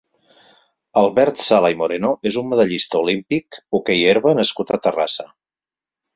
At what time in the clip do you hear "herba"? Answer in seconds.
4.15-4.35